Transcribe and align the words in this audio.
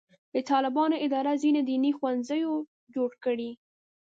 د 0.33 0.35
طالبانو 0.49 0.95
اداره 1.05 1.33
ځینې 1.43 1.61
دیني 1.69 1.91
ښوونځي 1.97 2.39
جوړ 2.93 3.09
کړي. 3.23 3.49